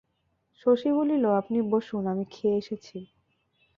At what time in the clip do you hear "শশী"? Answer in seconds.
0.59-0.89